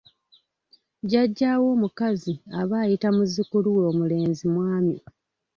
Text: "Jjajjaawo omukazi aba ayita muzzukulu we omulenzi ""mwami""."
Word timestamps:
"Jjajjaawo 1.03 1.67
omukazi 1.75 2.33
aba 2.59 2.75
ayita 2.83 3.09
muzzukulu 3.15 3.67
we 3.75 3.83
omulenzi 3.91 4.45
""mwami""." 4.53 4.95